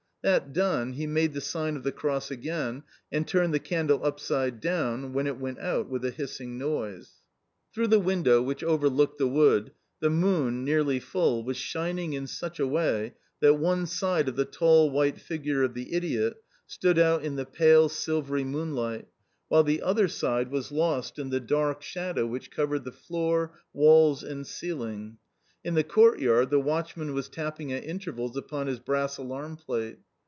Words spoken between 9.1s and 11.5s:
the wood) the moon (nearly full)